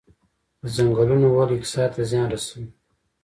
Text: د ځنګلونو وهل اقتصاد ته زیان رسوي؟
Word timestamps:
د 0.61 0.63
ځنګلونو 0.75 1.27
وهل 1.31 1.49
اقتصاد 1.53 1.89
ته 1.95 2.01
زیان 2.11 2.27
رسوي؟ 2.33 2.67